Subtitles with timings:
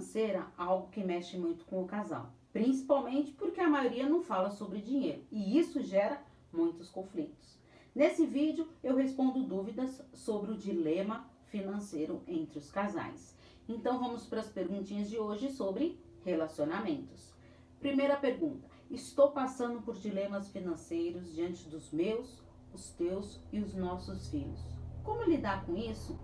[0.00, 4.80] financeira algo que mexe muito com o casal, principalmente porque a maioria não fala sobre
[4.80, 7.58] dinheiro e isso gera muitos conflitos.
[7.94, 13.36] Nesse vídeo eu respondo dúvidas sobre o dilema financeiro entre os casais.
[13.68, 17.34] Então vamos para as perguntinhas de hoje sobre relacionamentos.
[17.78, 22.42] Primeira pergunta: Estou passando por dilemas financeiros diante dos meus,
[22.72, 24.60] os teus e os nossos filhos.
[25.04, 26.18] Como lidar com isso?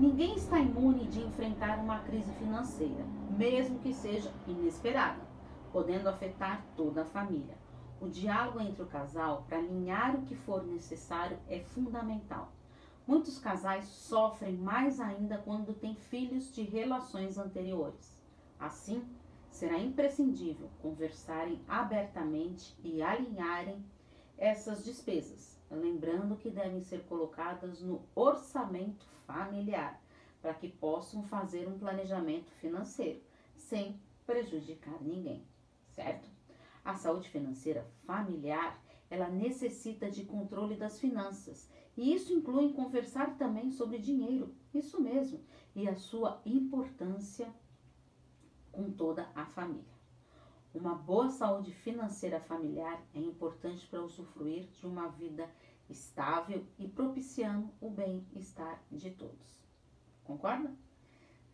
[0.00, 3.04] Ninguém está imune de enfrentar uma crise financeira,
[3.36, 5.20] mesmo que seja inesperada,
[5.70, 7.54] podendo afetar toda a família.
[8.00, 12.50] O diálogo entre o casal para alinhar o que for necessário é fundamental.
[13.06, 18.18] Muitos casais sofrem mais ainda quando têm filhos de relações anteriores.
[18.58, 19.04] Assim,
[19.50, 23.84] será imprescindível conversarem abertamente e alinharem
[24.38, 30.02] essas despesas, lembrando que devem ser colocadas no orçamento familiar,
[30.40, 33.20] para que possam fazer um planejamento financeiro
[33.56, 35.46] sem prejudicar ninguém,
[35.88, 36.28] certo?
[36.84, 43.70] A saúde financeira familiar, ela necessita de controle das finanças, e isso inclui conversar também
[43.70, 45.40] sobre dinheiro, isso mesmo,
[45.74, 47.52] e a sua importância
[48.72, 49.99] com toda a família.
[50.72, 55.50] Uma boa saúde financeira familiar é importante para usufruir de uma vida
[55.88, 59.60] estável e propiciando o bem-estar de todos.
[60.22, 60.72] Concorda?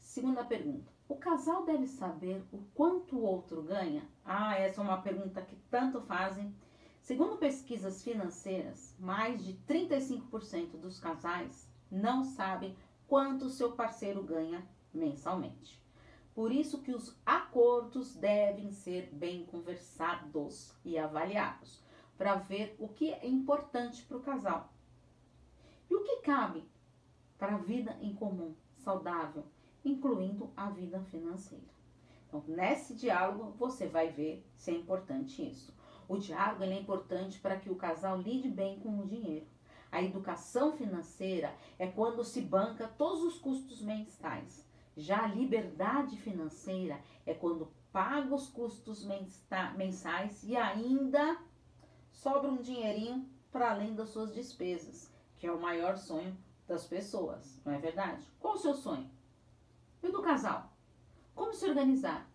[0.00, 0.92] Segunda pergunta.
[1.08, 4.02] O casal deve saber o quanto o outro ganha?
[4.24, 6.52] Ah, essa é uma pergunta que tanto fazem.
[7.00, 12.74] Segundo pesquisas financeiras, mais de 35% dos casais não sabem
[13.06, 15.83] quanto seu parceiro ganha mensalmente.
[16.34, 21.80] Por isso que os acordos devem ser bem conversados e avaliados,
[22.18, 24.72] para ver o que é importante para o casal.
[25.88, 26.64] E o que cabe
[27.38, 29.44] para a vida em comum, saudável,
[29.84, 31.72] incluindo a vida financeira.
[32.26, 35.72] Então, nesse diálogo, você vai ver se é importante isso.
[36.08, 39.46] O diálogo é importante para que o casal lide bem com o dinheiro.
[39.90, 47.00] A educação financeira é quando se banca todos os custos mensais já a liberdade financeira
[47.26, 49.06] é quando paga os custos
[49.76, 51.38] mensais e ainda
[52.10, 57.60] sobra um dinheirinho para além das suas despesas, que é o maior sonho das pessoas,
[57.64, 58.26] não é verdade?
[58.40, 59.10] Qual o seu sonho?
[60.02, 60.72] E do casal?
[61.34, 62.28] Como se organizar?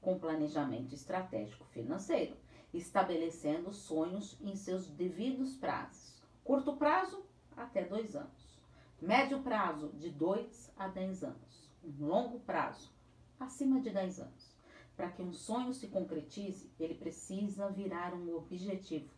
[0.00, 2.36] Com planejamento estratégico financeiro,
[2.72, 6.22] estabelecendo sonhos em seus devidos prazos.
[6.42, 7.24] Curto prazo,
[7.56, 8.53] até dois anos.
[9.04, 11.70] Médio prazo, de 2 a 10 anos.
[11.84, 12.90] Um longo prazo,
[13.38, 14.56] acima de 10 anos.
[14.96, 19.12] Para que um sonho se concretize, ele precisa virar um objetivo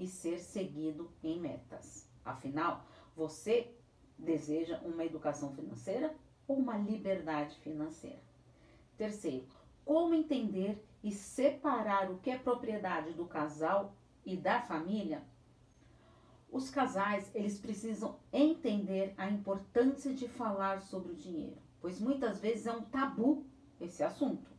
[0.00, 2.08] e ser seguido em metas.
[2.24, 3.76] Afinal, você
[4.18, 6.16] deseja uma educação financeira
[6.48, 8.22] ou uma liberdade financeira?
[8.96, 9.46] Terceiro,
[9.84, 13.94] como entender e separar o que é propriedade do casal
[14.24, 15.22] e da família
[16.50, 22.66] os casais, eles precisam entender a importância de falar sobre o dinheiro, pois muitas vezes
[22.66, 23.44] é um tabu
[23.80, 24.50] esse assunto,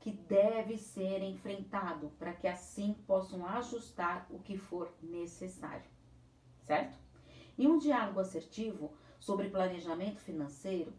[0.00, 5.88] que deve ser enfrentado para que assim possam ajustar o que for necessário,
[6.62, 6.98] certo?
[7.56, 10.92] E um diálogo assertivo sobre planejamento financeiro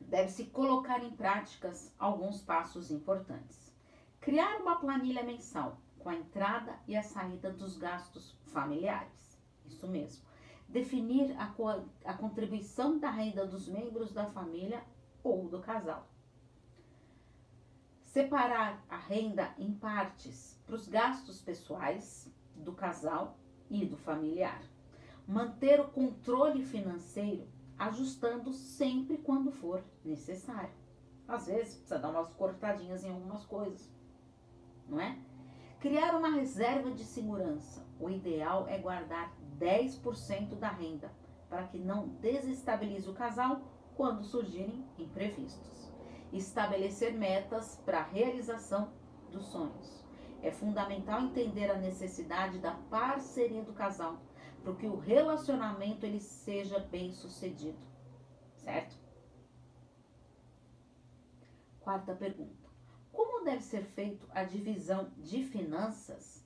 [0.00, 3.74] deve-se colocar em práticas alguns passos importantes.
[4.20, 9.35] Criar uma planilha mensal com a entrada e a saída dos gastos familiares
[9.66, 10.24] isso mesmo.
[10.68, 11.54] Definir a,
[12.04, 14.82] a contribuição da renda dos membros da família
[15.22, 16.08] ou do casal.
[18.02, 23.38] Separar a renda em partes para os gastos pessoais do casal
[23.70, 24.62] e do familiar.
[25.26, 27.46] Manter o controle financeiro
[27.78, 30.74] ajustando sempre quando for necessário.
[31.28, 33.90] Às vezes precisa dar umas cortadinhas em algumas coisas,
[34.88, 35.18] não é?
[35.80, 37.84] Criar uma reserva de segurança.
[38.00, 41.10] O ideal é guardar 10% da renda,
[41.48, 43.60] para que não desestabilize o casal
[43.94, 45.90] quando surgirem imprevistos.
[46.32, 48.92] Estabelecer metas para a realização
[49.30, 50.04] dos sonhos.
[50.42, 54.20] É fundamental entender a necessidade da parceria do casal
[54.62, 57.78] para que o relacionamento ele seja bem sucedido,
[58.56, 58.96] certo?
[61.80, 62.68] Quarta pergunta:
[63.12, 66.45] Como deve ser feito a divisão de finanças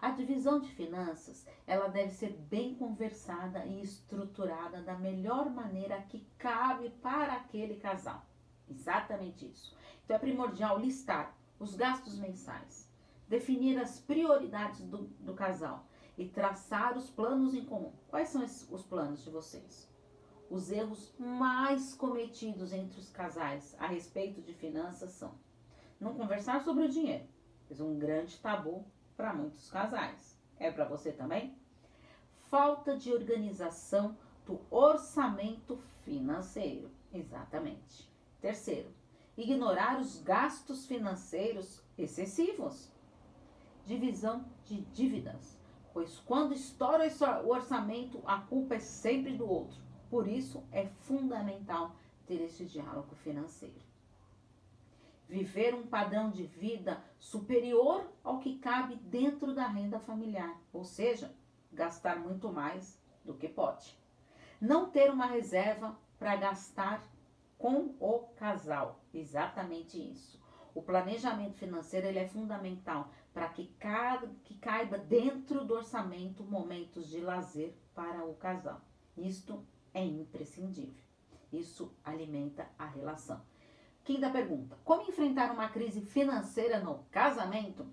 [0.00, 6.26] a divisão de finanças, ela deve ser bem conversada e estruturada da melhor maneira que
[6.38, 8.24] cabe para aquele casal.
[8.68, 9.76] Exatamente isso.
[10.04, 12.88] Então é primordial listar os gastos mensais,
[13.26, 15.86] definir as prioridades do, do casal
[16.16, 17.92] e traçar os planos em comum.
[18.08, 19.88] Quais são esses, os planos de vocês?
[20.50, 25.34] os erros mais cometidos entre os casais a respeito de finanças são
[26.00, 27.26] não conversar sobre o dinheiro,
[27.70, 28.86] é um grande tabu
[29.18, 30.38] para muitos casais.
[30.60, 31.52] É para você também?
[32.48, 34.16] Falta de organização
[34.46, 36.88] do orçamento financeiro.
[37.12, 38.08] Exatamente.
[38.40, 38.94] Terceiro,
[39.36, 42.92] ignorar os gastos financeiros excessivos.
[43.84, 45.58] Divisão de dívidas,
[45.92, 47.04] pois quando estoura
[47.44, 49.80] o orçamento, a culpa é sempre do outro.
[50.08, 53.87] Por isso, é fundamental ter esse diálogo financeiro.
[55.28, 61.34] Viver um padrão de vida superior ao que cabe dentro da renda familiar, ou seja,
[61.72, 63.96] gastar muito mais do que pode.
[64.60, 67.02] Não ter uma reserva para gastar
[67.58, 70.40] com o casal, exatamente isso.
[70.74, 73.70] O planejamento financeiro ele é fundamental para que,
[74.44, 78.80] que caiba dentro do orçamento momentos de lazer para o casal.
[79.16, 81.02] Isto é imprescindível.
[81.52, 83.40] Isso alimenta a relação.
[84.08, 87.86] Quinta pergunta: Como enfrentar uma crise financeira no casamento?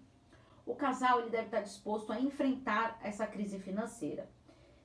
[0.66, 4.32] O casal ele deve estar disposto a enfrentar essa crise financeira.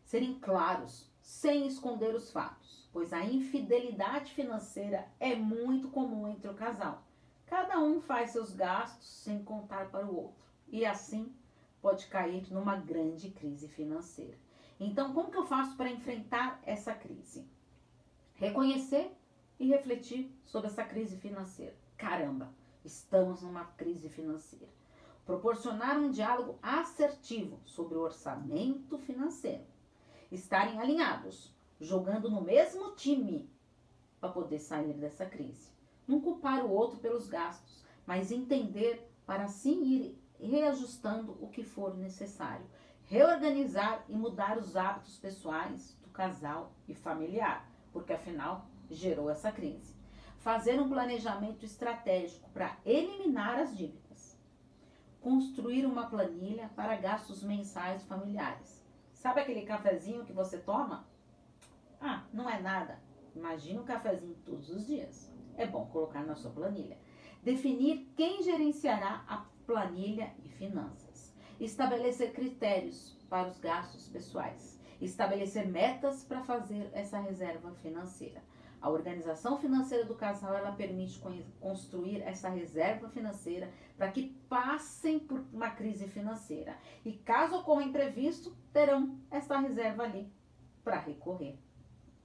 [0.02, 6.54] Serem claros, sem esconder os fatos, pois a infidelidade financeira é muito comum entre o
[6.54, 7.04] casal.
[7.46, 11.32] Cada um faz seus gastos sem contar para o outro e assim
[11.80, 14.36] pode cair numa grande crise financeira.
[14.80, 17.46] Então, como que eu faço para enfrentar essa crise?
[18.34, 19.16] Reconhecer
[19.60, 21.76] e refletir sobre essa crise financeira.
[21.96, 22.52] Caramba,
[22.84, 24.66] estamos numa crise financeira.
[25.24, 29.62] Proporcionar um diálogo assertivo sobre o orçamento financeiro.
[30.32, 33.48] Estarem alinhados, jogando no mesmo time
[34.18, 35.70] para poder sair dessa crise.
[36.08, 41.96] Não culpar o outro pelos gastos, mas entender para assim ir reajustando o que for
[41.96, 42.66] necessário
[43.10, 49.94] reorganizar e mudar os hábitos pessoais do casal e familiar, porque afinal gerou essa crise.
[50.38, 54.38] Fazer um planejamento estratégico para eliminar as dívidas.
[55.20, 58.84] Construir uma planilha para gastos mensais familiares.
[59.12, 61.06] Sabe aquele cafezinho que você toma?
[62.00, 62.98] Ah, não é nada.
[63.36, 65.30] Imagina um cafezinho todos os dias.
[65.56, 66.96] É bom colocar na sua planilha.
[67.42, 71.10] Definir quem gerenciará a planilha e finanças
[71.60, 78.42] estabelecer critérios para os gastos pessoais, estabelecer metas para fazer essa reserva financeira.
[78.80, 81.20] A organização financeira do casal ela permite
[81.60, 86.76] construir essa reserva financeira para que passem por uma crise financeira.
[87.04, 90.32] E caso ocorra imprevisto, terão essa reserva ali
[90.82, 91.58] para recorrer.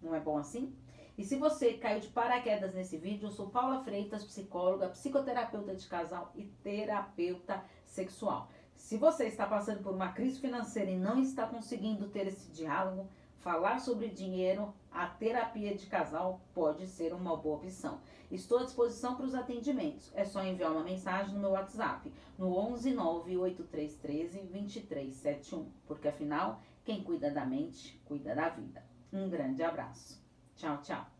[0.01, 0.73] Não é bom assim?
[1.17, 5.87] E se você caiu de paraquedas nesse vídeo, eu sou Paula Freitas, psicóloga, psicoterapeuta de
[5.87, 8.49] casal e terapeuta sexual.
[8.75, 13.09] Se você está passando por uma crise financeira e não está conseguindo ter esse diálogo,
[13.45, 17.99] falar sobre dinheiro, a terapia de casal pode ser uma boa opção.
[18.31, 20.11] Estou à disposição para os atendimentos.
[20.15, 27.03] É só enviar uma mensagem no meu WhatsApp no 11 98313 2371, porque afinal, quem
[27.03, 28.83] cuida da mente, cuida da vida.
[29.13, 30.19] Um grande abraço.
[30.55, 31.14] Tchau, tchau.